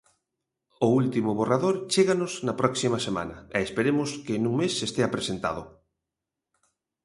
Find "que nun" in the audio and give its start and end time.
4.25-4.53